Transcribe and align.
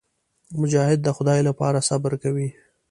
مجاهد 0.61 0.99
د 1.03 1.07
خدای 1.17 1.39
لپاره 1.49 1.85
صبر 1.89 2.11
کوي. 2.23 2.49